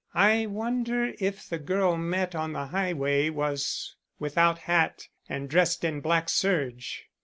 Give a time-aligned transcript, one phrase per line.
[0.15, 6.01] "I wonder if the girl met on the highway was without hat and dressed in
[6.01, 7.05] black serge."